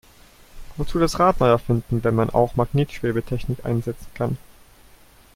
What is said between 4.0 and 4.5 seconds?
kann?